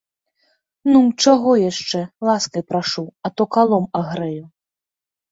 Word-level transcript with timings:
Ну, 0.91 0.99
чаго 1.23 1.51
яшчэ, 1.63 1.99
ласкай 2.27 2.63
прашу, 2.71 3.03
а 3.29 3.31
то 3.41 3.47
калом 3.57 3.85
агрэю. 4.01 4.43